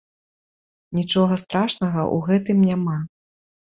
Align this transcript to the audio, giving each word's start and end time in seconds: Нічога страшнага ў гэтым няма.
Нічога 1.01 1.39
страшнага 1.43 2.01
ў 2.13 2.17
гэтым 2.33 2.69
няма. 2.75 2.97